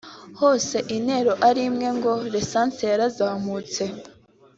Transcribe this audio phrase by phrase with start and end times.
[0.39, 3.83] hose intero ari imwe ngo “lisansi yarazamutse”